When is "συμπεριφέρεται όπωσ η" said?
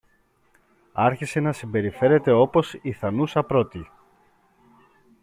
1.53-2.91